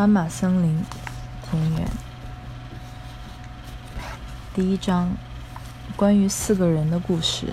[0.00, 0.82] 斑马森林，
[1.42, 1.86] 田园。
[4.54, 5.10] 第一章，
[5.94, 7.48] 关于四个人的故事。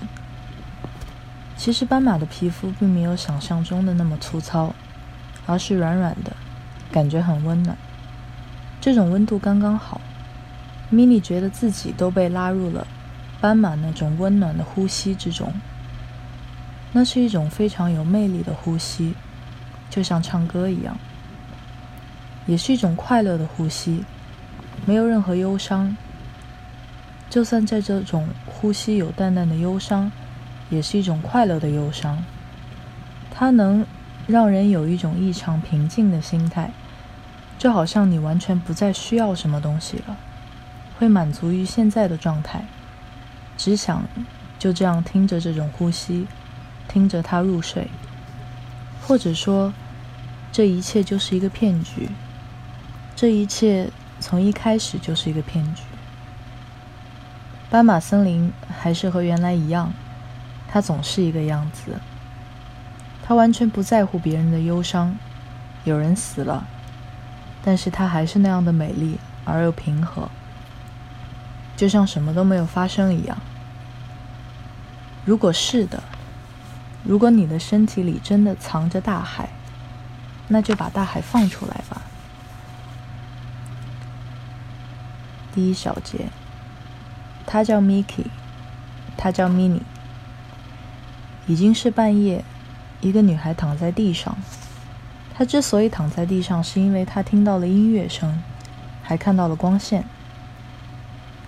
[1.57, 4.73] 其实斑马的皮肤并没有想象中的那么粗糙，
[5.46, 6.38] 而是软软的，
[6.89, 7.78] 感觉很温暖。
[8.79, 10.00] 这种温度刚刚好，
[10.89, 12.88] 米莉觉得自己都被拉入了
[13.41, 15.54] 斑马那种温暖的呼吸之中。
[16.93, 19.16] 那是一种非常有魅力的呼吸，
[19.89, 20.98] 就像唱歌一样。
[22.48, 24.04] 也是一种快乐的呼吸，
[24.86, 25.96] 没有任何忧伤。
[27.29, 30.11] 就算在这种呼吸有淡淡的忧伤，
[30.70, 32.23] 也是一种快乐的忧伤。
[33.30, 33.86] 它能
[34.25, 36.72] 让人有一种异常平静的心态，
[37.59, 40.17] 就好像你完全不再需要什么东西了，
[40.98, 42.66] 会满足于现在的状态，
[43.58, 44.06] 只想
[44.58, 46.25] 就这样听着这种呼吸，
[46.88, 47.89] 听着它入睡。
[49.06, 49.73] 或者说，
[50.52, 52.09] 这一切就是一个骗局。
[53.17, 53.89] 这一切
[54.20, 55.82] 从一开始就是一个骗局。
[57.68, 59.92] 斑马森林还是和原来一样，
[60.68, 62.00] 它总是一个样子。
[63.24, 65.18] 它完全不在乎别人的忧伤，
[65.84, 66.68] 有人死了，
[67.64, 70.30] 但是它还是那样的美丽而又平和，
[71.76, 73.36] 就像什么都没有发生一样。
[75.26, 76.04] 如果是的，
[77.04, 79.50] 如果你的身体里真的藏着大海，
[80.50, 82.04] 那就把大海放出来吧。
[85.58, 86.30] 第一小节，
[87.47, 88.27] 他叫 Mickey，
[89.17, 89.80] 他叫 Mini。
[91.47, 92.45] 已经是半夜，
[93.02, 94.38] 一个女孩躺在地上。
[95.33, 98.44] 她之所以躺在地上，是因为她听到了音乐声，
[99.02, 100.05] 还看到了光线。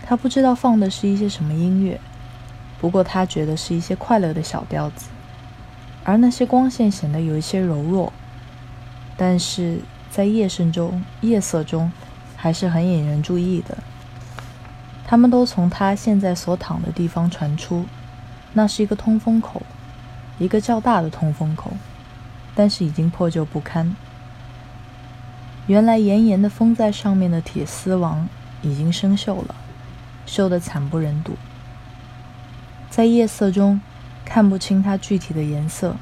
[0.03, 2.01] 她不知道放的是一些什么音乐，
[2.81, 5.09] 不过她觉得是一些快乐的小调子。
[6.03, 8.11] 而那些光线显得有一些柔弱，
[9.15, 11.91] 但是在夜深中、夜色中，
[12.35, 13.77] 还是很引人注意的。
[15.09, 17.83] 他们都从他现在所躺的地方传出，
[18.53, 19.63] 那是一个通风口，
[20.37, 21.71] 一个较大的通风口，
[22.53, 23.95] 但是已经破旧不堪。
[25.65, 28.29] 原来严严的封在上面的铁丝网
[28.61, 29.55] 已经生锈了，
[30.27, 31.33] 锈得惨不忍睹。
[32.91, 33.81] 在夜色中
[34.23, 35.95] 看不清它具体的颜色。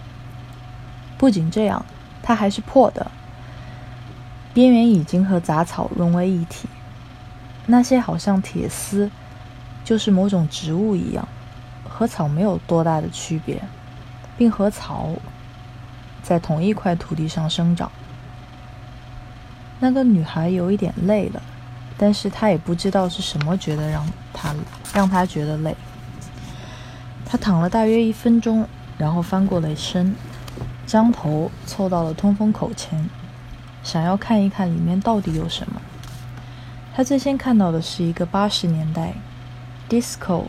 [1.18, 1.86] 不仅这样，
[2.22, 3.10] 它还是破的，
[4.54, 6.68] 边缘已经和杂草融为一体。
[7.70, 9.12] 那些好像铁丝，
[9.84, 11.28] 就是某种植物一样，
[11.88, 13.62] 和草没有多大的区别，
[14.38, 15.10] 并和草
[16.24, 17.92] 在同一块土地上生长。
[19.80, 21.42] 那个女孩有一点累了，
[21.98, 24.04] 但是她也不知道是什么觉得让
[24.34, 24.56] 她
[24.94, 25.76] 让她觉得累。
[27.26, 28.66] 她躺了大约一分钟，
[28.98, 30.16] 然后翻过了身，
[30.86, 33.10] 将头凑到了通风口前，
[33.84, 35.82] 想要看一看里面到底有什么。
[36.98, 39.14] 他最先看到的是一个八十年代
[39.88, 40.46] disco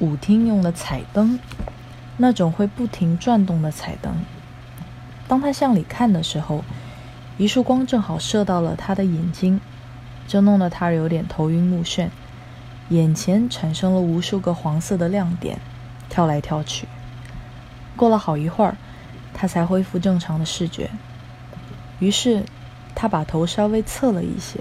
[0.00, 1.38] 舞厅用的彩灯，
[2.16, 4.12] 那种会不停转动的彩灯。
[5.28, 6.64] 当他向里看的时候，
[7.38, 9.60] 一束光正好射到了他的眼睛，
[10.26, 12.08] 这弄得他有点头晕目眩，
[12.88, 15.60] 眼前产生了无数个黄色的亮点，
[16.08, 16.88] 跳来跳去。
[17.94, 18.76] 过了好一会儿，
[19.32, 20.90] 他才恢复正常的视觉。
[22.00, 22.42] 于是，
[22.96, 24.58] 他把头稍微侧了一些。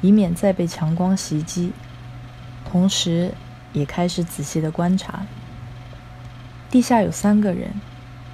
[0.00, 1.72] 以免再被强光袭击，
[2.70, 3.32] 同时
[3.72, 5.26] 也开始仔细的观察。
[6.70, 7.72] 地下有三个人，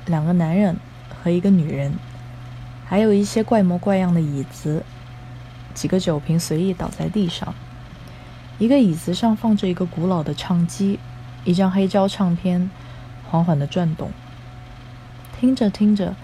[0.06, 0.76] 两个男人
[1.22, 1.94] 和一个女人，
[2.84, 4.84] 还有一些怪模怪样的椅子，
[5.72, 7.54] 几个酒瓶随意倒在地上。
[8.58, 10.98] 一个椅子上放着一个古老的唱机，
[11.44, 12.70] 一张黑胶唱片
[13.28, 14.10] 缓缓的转动。
[15.40, 16.14] 听着听着，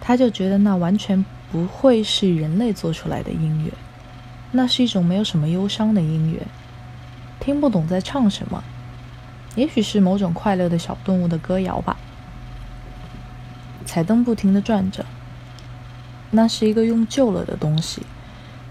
[0.00, 3.72] 他就觉得那完全不会是人类做出来的音乐。
[4.56, 6.46] 那是一种没有什么忧伤的音乐，
[7.40, 8.62] 听不懂在唱什么，
[9.56, 11.96] 也许是某种快乐的小动物的歌谣吧。
[13.84, 15.04] 彩灯不停的转着，
[16.30, 18.02] 那是一个用旧了的东西，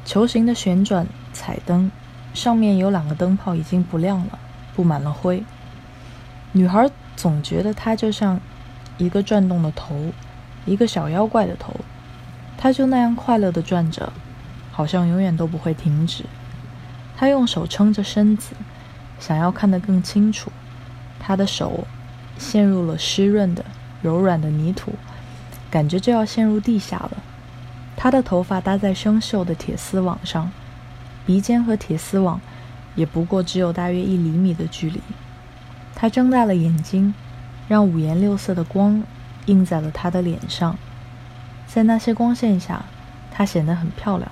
[0.06, 1.92] 球形的旋转彩灯，
[2.34, 4.40] 上面有两个灯泡已经不亮了，
[4.74, 5.44] 布满了灰。
[6.54, 8.40] 女孩总觉得它就像
[8.98, 10.14] 一个转动的头，
[10.66, 11.76] 一个小妖怪的头，
[12.58, 14.14] 它就那样快乐的转着。
[14.74, 16.26] 好像永远都不会停止。
[17.16, 18.56] 他用手撑着身子，
[19.20, 20.52] 想要看得更清楚。
[21.20, 21.88] 他的手
[22.38, 23.64] 陷入了湿润的、
[24.02, 24.94] 柔软的泥土，
[25.70, 27.12] 感觉就要陷入地下了。
[27.96, 30.52] 他的头发搭在生锈的铁丝网上，
[31.26, 32.42] 鼻尖和铁丝网
[32.96, 35.00] 也不过只有大约一厘米的距离。
[35.96, 37.14] 他睁大了眼睛，
[37.70, 39.04] 让五颜六色的光
[39.46, 40.76] 映在了他的脸上，
[41.68, 42.84] 在那些光线下。
[43.36, 44.32] 他显得很漂亮。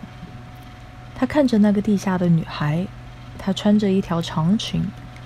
[1.22, 2.88] 他看着那个地下的女孩，
[3.38, 4.84] 她穿着一条长裙，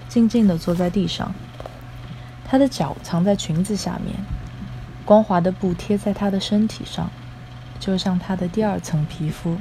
[0.09, 1.33] 静静地坐在地上。
[2.43, 4.13] 她的脚藏在裙子下面，
[5.05, 7.09] 光滑的布贴在她的身体上，
[7.79, 9.55] 就像她的第二层皮肤。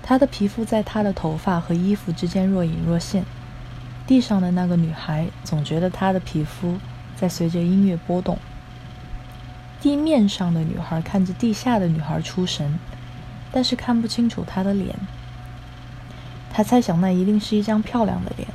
[0.00, 3.24] 她的皮肤在她的头发和衣服之间若隐若现。
[4.06, 6.78] 地上的那个女孩总觉得她的皮肤
[7.16, 8.38] 在随着音乐波动。
[9.80, 12.78] 地面上的女孩看着地下的女孩出神，
[13.50, 14.94] 但是看不清楚她的脸。
[16.58, 18.48] 他猜想那一定是一张漂亮的脸，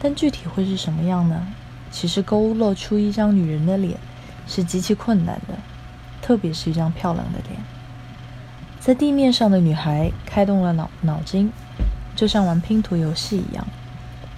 [0.00, 1.46] 但具体会是什么样呢？
[1.92, 3.96] 其实勾勒出一张女人的脸
[4.48, 5.54] 是极其困难的，
[6.20, 7.60] 特别是一张漂亮的脸。
[8.80, 11.48] 在地面上的女孩开动了脑脑筋，
[12.16, 13.64] 就像玩拼图游戏一样，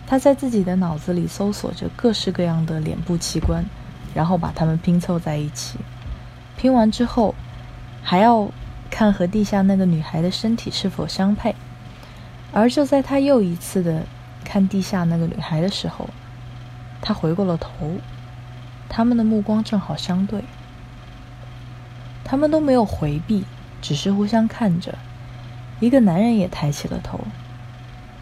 [0.06, 3.64] 她在自己的脑子里搜索着各式各样的脸部器官，
[4.12, 5.78] 然后把它们拼凑在一起。
[6.58, 7.34] 拼完之后，
[8.02, 8.46] 还要
[8.90, 11.54] 看和地下那个女孩的身体是否相配。
[12.56, 14.06] 而就在他又一次的
[14.42, 16.08] 看地下那个女孩的时候，
[17.02, 17.98] 他回过了头，
[18.88, 20.42] 他们的目光正好相对，
[22.24, 23.44] 他们都没有回避，
[23.82, 24.96] 只是互相看着。
[25.80, 27.20] 一个男人也抬起了头，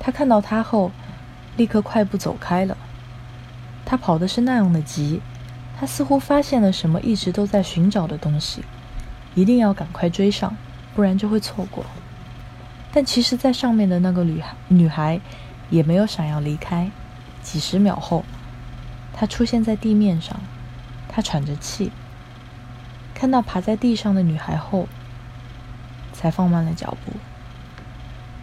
[0.01, 0.91] 他看到他后，
[1.57, 2.77] 立刻快步走开了。
[3.85, 5.21] 他跑的是那样的急，
[5.79, 8.65] 他似乎发现了什么一直都在寻找的东西，
[9.37, 10.57] 一定要赶快追上，
[10.93, 11.85] 不然就会错过。
[12.97, 15.21] 但其实，在上面的那个女孩女孩
[15.69, 16.93] 也没有想要离开。
[17.43, 18.25] 几十秒后，
[19.13, 20.41] 她出现在地面上，
[21.09, 21.91] 她喘着气。
[23.13, 24.87] 看到爬在地上的女孩后，
[26.13, 27.15] 才放慢了脚步。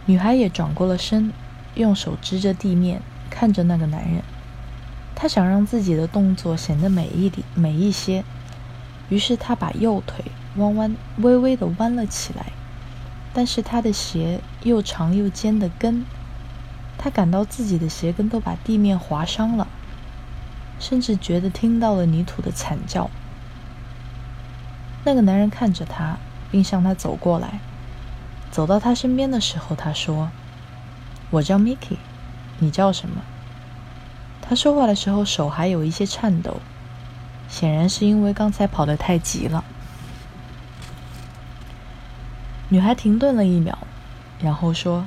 [0.04, 1.32] 女孩也转过了身，
[1.76, 3.00] 用手支着地面，
[3.30, 4.22] 看着那个男人。
[5.14, 8.22] 她想让自己的动作显得美一点、美一些，
[9.08, 10.26] 于是她把右腿
[10.56, 12.52] 弯弯、微微的弯了起来。
[13.32, 16.04] 但是他的鞋又长又尖的跟，
[16.98, 19.66] 他感到自己的鞋跟都把地面划伤了，
[20.78, 23.10] 甚至觉得听到了泥土的惨叫。
[25.04, 26.18] 那个男人看着他，
[26.50, 27.60] 并向他走过来。
[28.50, 30.30] 走到他身边的时候，他说
[31.30, 31.96] ：“我叫 Mickey，
[32.58, 33.22] 你叫什么？”
[34.42, 36.58] 他说话的时候手还有一些颤抖，
[37.48, 39.64] 显然是因为刚才跑得太急了。
[42.72, 43.76] 女孩停顿了一秒，
[44.40, 45.06] 然后说：“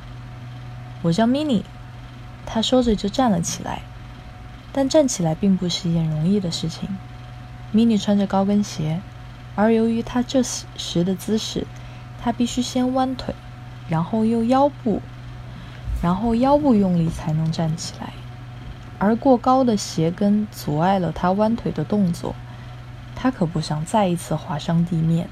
[1.02, 1.64] 我叫 Mini。”
[2.46, 3.82] 她说着就站了起来，
[4.72, 6.88] 但站起来并不是一件容易的事情。
[7.74, 9.02] Mini 穿着高跟鞋，
[9.56, 11.66] 而由于她这时的姿势，
[12.22, 13.34] 她必须先弯腿，
[13.90, 15.02] 然后又腰部，
[16.04, 18.14] 然后腰部用力才能站起来。
[19.00, 22.36] 而过高的鞋跟阻碍了她弯腿的动作，
[23.16, 25.28] 她可不想再一次滑伤地面。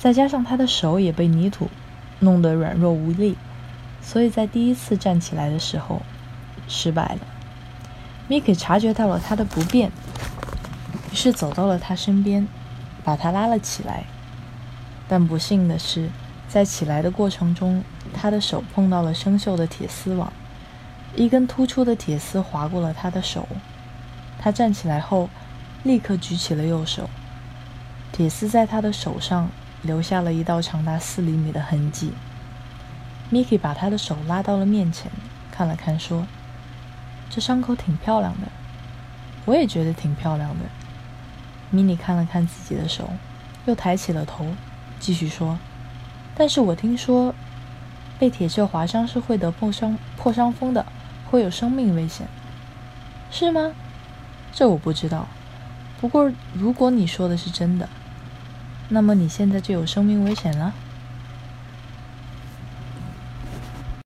[0.00, 1.68] 再加上他的手也被泥土
[2.20, 3.36] 弄得软弱无力，
[4.00, 6.00] 所以在第一次站起来的时候
[6.66, 7.18] 失败了。
[8.26, 9.92] 米克察觉到了他的不便，
[11.12, 12.48] 于是走到了他身边，
[13.04, 14.04] 把他拉了起来。
[15.06, 16.08] 但不幸的是，
[16.48, 20.32] 在起来的过程中，他的手碰到了生锈的铁丝网，
[21.14, 23.46] 一根突出的铁丝划过了他的手。
[24.38, 25.28] 他站起来后，
[25.82, 27.10] 立刻举起了右手，
[28.10, 29.50] 铁丝在他的手上。
[29.82, 32.12] 留下了一道长达四厘米的痕迹。
[33.32, 35.10] Miki 把他的手拉到了面前，
[35.52, 36.26] 看了看，说
[37.30, 38.48] ：“这伤口挺漂亮的，
[39.44, 40.64] 我也觉得挺漂亮的。”
[41.72, 43.08] Mini 看了看自己的手，
[43.66, 44.46] 又抬起了头，
[44.98, 45.58] 继续说
[46.34, 47.32] ：“但是我听说，
[48.18, 50.84] 被铁锈划伤是会得破伤破伤风的，
[51.30, 52.26] 会有生命危险，
[53.30, 53.72] 是吗？
[54.52, 55.28] 这我不知道。
[56.00, 57.88] 不过如果你说的是真的。”
[58.92, 60.74] 那么你现在就有生命危险了。